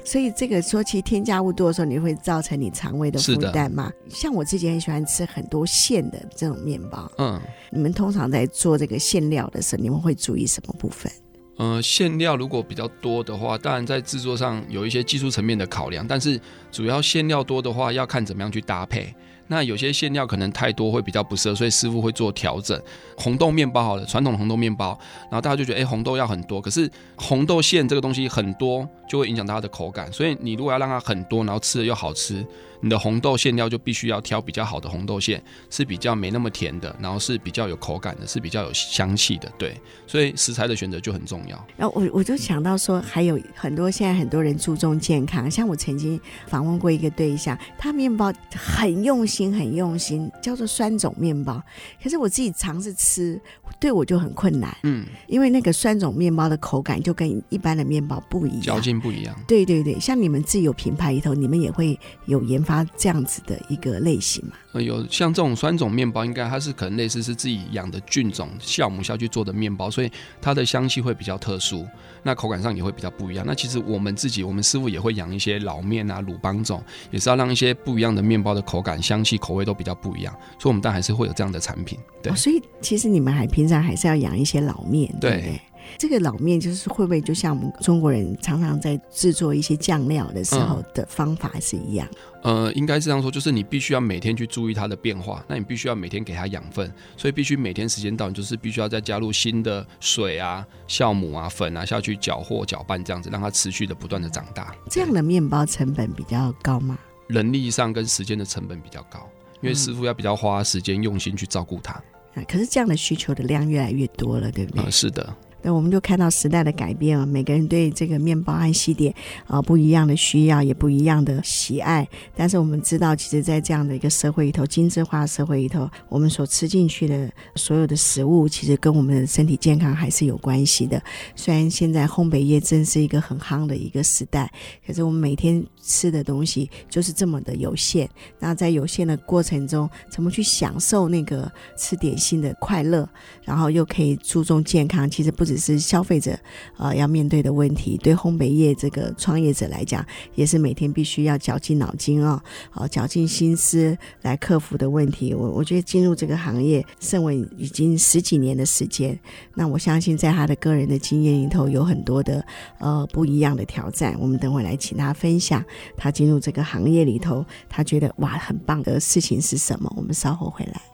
[0.03, 3.91] 所以这个说其实添加物多的时候，你会造成你肠胃的负担吗？
[4.09, 7.11] 像我自己很喜欢吃很多馅的这种面包。
[7.17, 7.39] 嗯，
[7.71, 11.11] 你们通常在做这个馅料的时候，你们会注意什么部分？
[11.59, 16.39] 呃，馅料如果比较多的话，当然在制作上有一些技术层面的考量，但是
[16.71, 19.13] 主要馅料多的话，要看怎么样去搭配。
[19.47, 22.81] 那有些馅料可能太多会比较不适合，所以师傅会做调整。
[23.17, 30.09] 红豆面包好了，传统红豆面包，然后大家就觉得，哎，红豆要很多，可是红豆馅这个东西很多就会影响它的口感。
[30.13, 32.45] 所以你如果要让它很多，然后吃的又好吃。
[32.81, 39.51] 你的红豆馅料就必须要挑比较好的红豆馅，是比较没那么甜的，然后是比较有口感的，是比较有香气的。
[39.57, 39.75] 对，
[40.07, 41.67] 所以食材的选择就很重要。
[41.75, 46.17] 然后我我就想到说，还有很多现在很多人注重健康，像我曾经
[46.47, 51.61] 访问过一个对象，他面包很用心，很用心，叫做酸种面包。
[52.01, 53.37] 可是我自己尝试吃，
[53.77, 54.73] 对我就很困难。
[54.83, 59.35] 嗯，因为那个酸种面包的口感就跟一般的面包不一样，嚼劲不一样。
[59.47, 62.85] 对对对，像你们自己有品牌里头，你们也会有研发。
[62.97, 64.53] 这样子的一个类型嘛？
[64.73, 71.87] 呃，有像这种酸种面包，应该它是可能类似是自己养的菌种酵母下去做的面包，所以它的香气会比较特殊，
[72.23, 73.45] 那口感上也会比较不一样。
[73.47, 80.33] 那其实我们自己，我们师傅也会养一些老面啊、鲁邦种，也是要让一些不一样的面包的口感、香气、口味都比较不一样。
[80.59, 81.97] 所以，我们当然还是会有这样的产品。
[82.21, 85.41] 对，哦、所以其实你们还平常还是要养一些老面，对对？
[85.41, 85.61] 对
[85.97, 92.07] 这个老面就是会不会就像我们中国人常常在制作一些酱料的时候的方法是一样？
[92.43, 104.73] 嗯、呃，应该是这样说，就是你必须要每天去注意它的变化，那你必须要每天给它养分，所以必须每天时间到，你就是必须要再加入新的水啊、酵母啊、粉啊下去搅和搅拌，这样子让它持续的不断的长大。
[104.89, 106.97] 这样的面包成本比较高吗？
[107.27, 109.29] 人力上跟时间的成本比较高，
[109.61, 111.93] 因为师傅要比较花时间用心去照顾它。
[112.35, 114.83] 啊、可是这样的需求的量越来越多了，对不对？
[114.83, 115.35] 嗯，是的。
[115.61, 119.13] 那我们就看到时代的改变啊，每个人对这个面包和西点
[119.45, 122.07] 啊不一样的需要，也不一样的喜爱。
[122.33, 131.01] 但是我们知道，其实，在这样的一个社会里头，精致化社会里头，我们所吃进去的所有的食物，其实跟我们的身体健康还是有关系的。
[131.35, 134.49] 虽然现在烘焙业真是一个很夯的一个时代，
[134.87, 138.09] 可是我们每天吃的东西就是这么的有限。
[138.39, 143.07] 那在有限的过程中，怎么去享受那个吃点心的快乐，
[143.43, 145.09] 然后又可以注重健康？
[145.09, 145.48] 其实不。
[145.49, 146.37] 只是消费者
[146.77, 152.41] 呃要面对的问题，对烘焙业这个创业者来讲，也是每天必须要绞尽脑筋啊、
[152.75, 155.33] 哦，呃，绞尽心思来克服的问题。
[155.33, 159.19] 我我觉得进入这个行业，盛文已经十几年的时间，
[159.55, 162.45] 那我相信在他的个人的经验里头，有很多的
[162.77, 164.15] 呃不一样的挑战。
[164.19, 165.65] 我们等会来请他分享
[165.97, 169.91] 他进入这个行业里头，他觉得哇很棒的事情是什么？
[169.97, 170.88] 我们稍后回来。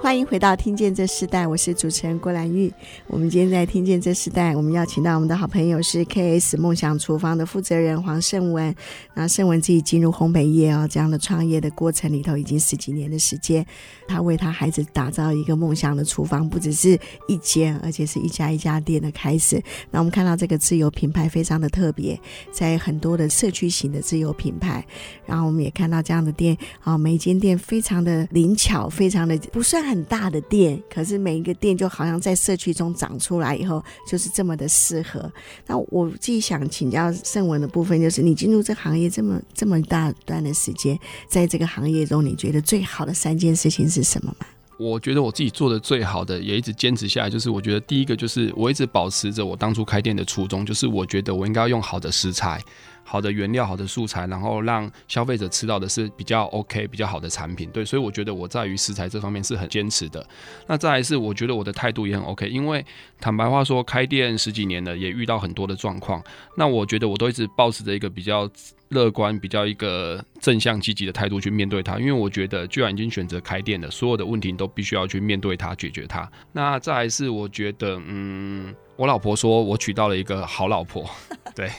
[0.00, 2.72] 欢迎回到听见这世代，我是主持人郭兰玉。
[3.08, 8.72] 我们今天在听见这世代，我们邀请到我们的好朋友是 KS 梦想厨房的负责人黄胜文。
[9.12, 13.66] 那胜文自己进入烘焙业哦，这样的创业的过程里头已经十几年的时间，
[14.06, 19.60] 他为他孩子打造一个梦想的厨房，不只是一间，而且是一家一家店的开始。
[19.90, 22.18] 那我们看到这个自有品牌非常的特别，
[22.52, 24.86] 在很多的社区型的自有品牌，
[25.26, 30.18] 然后我们也看到这样的店啊，每一间店非常的灵巧，非常的不算很大。
[30.28, 35.32] 的店，可是每一个店就好像在社区中长出来以后，就是这么的适合。
[35.66, 44.46] 那我自己想请教盛文的部分，就是你进入这行业这么这么大段的时间，在这个行业中，你觉得最好的三件事情是什么吗？
[44.78, 52.62] 我觉得我自己做的最好的，也一直坚持下来，就是我觉得第一个就是我一直保持着我当初开店的初衷，就是我觉得我应该要用好的食材。
[53.10, 57.70] 好的原料，好的素材，然后让消费者吃到的是比较 OK、比较好的产品。
[57.70, 60.24] 对，所以我觉得我在于食材这方面是很坚持的。
[60.66, 62.84] 那再来是，我觉得我的态度也很 OK，因为
[63.18, 66.22] 坦白话说，开店十几年了，也遇到很多的状况。
[66.54, 68.46] 那我觉得我都一直保持着一个比较
[68.90, 71.98] 乐观、比较一个正向积极的态度去面对它。
[71.98, 76.30] 因为我觉得，既然已经选择开店了，所有的问题都必须要去面对它、解决它。
[76.52, 81.08] 那再来是，我觉得，嗯，我老婆说我娶到了一个好老婆，
[81.56, 81.70] 对。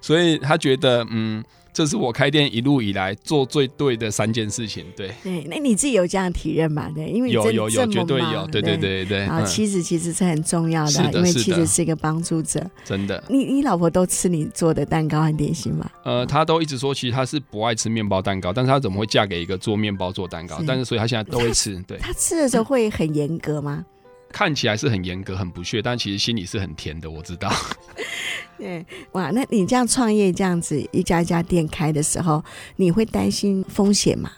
[0.00, 4.84] 所以他觉得，嗯，这是我开店一路以来做最对的三件事情。
[4.96, 6.90] 对，对，那你自己有这样体验吗？
[6.94, 9.18] 对，因为有有有绝对有，对对对对。
[9.18, 12.64] 然后妻子其实是很重要的，的因为妻子是一个帮助者。
[12.84, 15.88] 真的，你你老婆都吃你做的蛋糕和点心吗？
[16.04, 20.58] 呃，她都一直说，其实她是不爱吃面包蛋糕，但是她怎么会嫁给一个做面包做蛋糕？
[20.58, 21.76] 是但是所以她现在都会吃。
[21.86, 23.84] 对，她吃的时候会很严格吗？
[24.32, 27.10] 看起来是很严格、很不屑，但其实心里是很甜的。
[27.10, 27.50] 我知道。
[28.58, 32.44] 对，哇，那你这样创业这样子一家一家店开的时候，
[32.76, 34.30] 你会担心风险吗？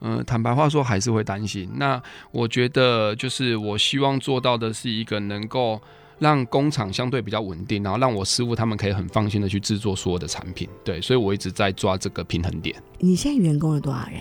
[0.00, 1.68] 嗯，坦白话说还是会担心。
[1.74, 5.80] 那我觉得就是我希望做到的是一个能够
[6.18, 10.68] 让工厂相对比较稳定，然后让我师傅他们可以很放心的去制作所有的产品。
[10.84, 12.74] 对，所以我一直在抓这个平衡点。
[12.98, 14.20] 你现在员工有多少人？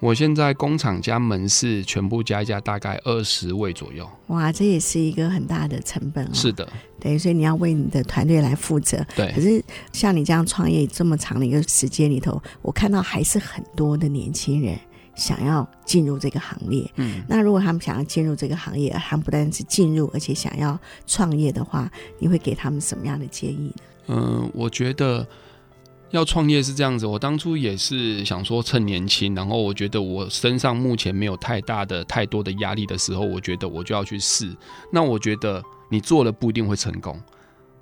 [0.00, 4.06] 我现在工厂加门市全部加一加，大概二十位左右。
[4.26, 6.30] 哇，这也是一个很大的成本哦。
[6.34, 6.68] 是的，
[7.00, 9.02] 对，所以你要为你的团队来负责。
[9.16, 9.32] 对。
[9.32, 14.78] 可是像你这样创业这么长的一个时间里头，我看到还是很多的年轻人
[15.14, 16.86] 想要进入这个行业。
[16.96, 17.22] 嗯。
[17.26, 23.82] 那如果他们想要进入这个行业，他们不单是进入，而且想要创业的话，你会给他们什么样的建议呢？
[24.08, 25.26] 嗯，我觉得。
[26.16, 34.54] 要创业是这样子，我当初也是想说趁年轻，然后我觉得我身上目前没有太大的、太多的压力的时候，我觉得我就要去试。
[34.92, 37.20] 那我觉得你做了不一定会成功，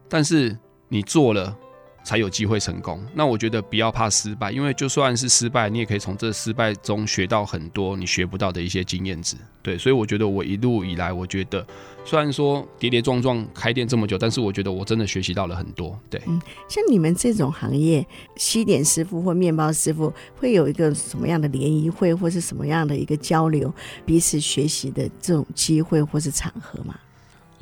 [0.09, 0.59] 但是
[0.89, 1.57] 你做了。
[2.03, 3.03] 才有机会成功。
[3.15, 9.37] 那我觉得不要怕失败，因为就算是失败，你也可以从这失败中学到很多你学不到的一些经验值。
[9.63, 11.65] 对，所以我觉得我一路以来，我觉得
[12.05, 15.97] 虽然说跌跌撞撞开店这么久，但是我觉得我真的学习到了很多。
[16.11, 23.73] 对，嗯，像你们这种行业，西点师傅或面包师傅会有一个什么样的联谊会，或是什么样的一个交流、
[24.05, 26.99] 彼此学习的这种机会或是场合吗？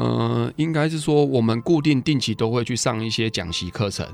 [0.00, 4.06] 呃，应该是说，我们固定定期都会去上一些讲习课程。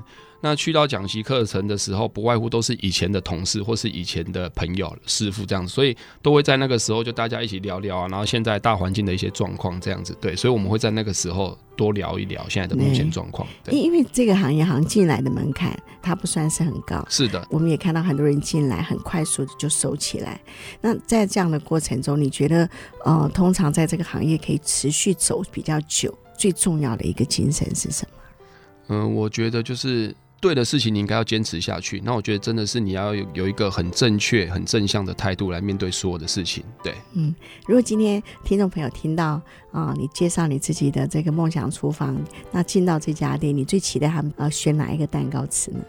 [0.46, 13.44] 那去到讲习课程的时候，不外乎都是以前的同事或是以前的朋友、师傅这样子，所以都会在那个时候就大家一起聊聊啊，然后现在大环境的一些状况这样子，对，所以我们会在那个时候多聊一聊现在的目前状况。
[13.64, 20.40] 对，因为这个行业好像进来的门槛它不算是很高，是的，我们也看到很多人进来很快速的就收起来。
[20.80, 22.70] 那在这样的过程中，你觉得
[23.04, 28.18] 呃，通常在这个行业可以持续走比较久，最重要的一个精神是什么？
[28.90, 30.14] 嗯、呃，我觉得就是。
[30.40, 32.00] 对的事情你应该要坚持下去。
[32.04, 36.62] 那我觉得真的是你要有有一个很正确、很正向的态度来面对所有的事情。
[36.82, 37.34] 对，嗯，
[37.66, 39.40] 如果今天听众朋友听到
[39.72, 42.16] 啊、呃，你介绍你自己的这个梦想厨房，
[42.52, 45.80] 那进到这家店，你最期待他们呃选哪一个蛋糕吃呢？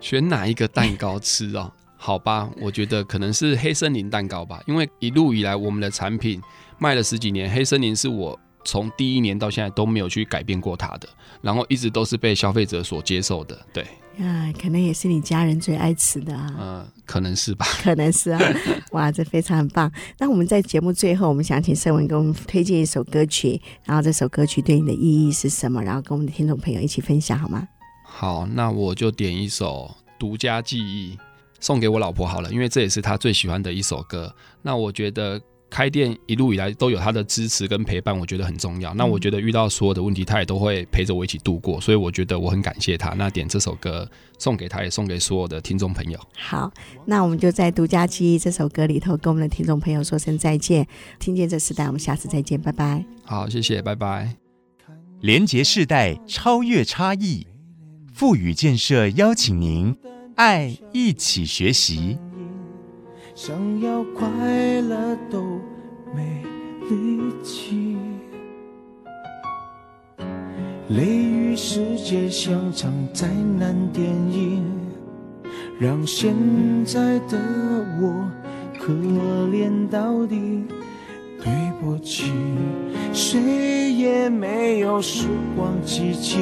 [0.00, 1.72] 选哪一个蛋糕吃哦？
[1.96, 6.40] 好吧，我觉得可能是黑森林蛋糕吧，因为一路以来我们的产品
[6.78, 8.38] 卖了十几年，黑森林是我。
[8.66, 11.08] 从第一年到现在都没有去改变过它的，
[11.40, 13.56] 然后一直都是被消费者所接受的。
[13.72, 13.84] 对，
[14.18, 16.46] 啊，可能也是你家人最爱吃的啊。
[16.50, 17.64] 嗯、呃，可能是吧。
[17.80, 18.40] 可能是啊。
[18.90, 19.90] 哇，这非常很棒。
[20.18, 25.80] 那我们在节目最后，我们想请盛文给我们推荐一首歌曲，然后这首歌曲对你的意义是什么？
[25.80, 27.66] 然后跟我们的听众朋友一起分享好吗？
[28.04, 31.14] 好，那我就点一首《独家记忆》
[31.60, 34.34] 送给我老婆好了，因为这也是她最喜欢的一首歌。
[34.60, 35.40] 那我觉得。
[35.76, 38.94] 开店一路以来都有他的支持跟陪伴，我觉得很重要。
[38.94, 43.10] 那我觉得遇到所有的问题，他也都会陪着我一起度过，所以我觉得我很感谢他。
[43.10, 46.18] 那点这首歌送给他，也送给所有的听众朋友。
[46.34, 46.72] 好，
[47.04, 50.88] 那我们就在《独家记忆》这首歌里头跟我们的听众朋友说声再见。
[51.18, 53.04] 听见这时代，我们下次再见，拜拜。
[53.22, 54.34] 好，谢谢，拜拜。
[55.20, 57.46] 连结世代，超越差异，
[58.14, 59.94] 富予建设邀请您，
[60.36, 62.16] 爱一起学习。
[63.36, 64.26] 想要快
[64.80, 65.60] 乐都
[66.14, 66.42] 没
[66.88, 67.98] 力气，
[70.88, 73.28] 雷雨世界像场灾
[73.58, 74.64] 难电影，
[75.78, 76.34] 让现
[76.86, 77.38] 在的
[78.00, 78.26] 我
[78.80, 78.94] 可
[79.52, 80.64] 怜到底。
[81.38, 82.32] 对不起，
[83.12, 86.38] 谁也没有时光机器，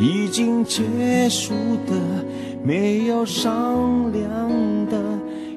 [0.00, 1.52] 已经结束
[1.86, 2.24] 的，
[2.64, 4.48] 没有商量
[4.86, 5.11] 的。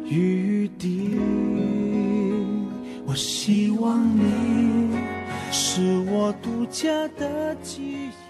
[0.08, 1.18] 雨滴，
[3.06, 4.96] 我希望你
[5.52, 8.25] 是我独家的记忆。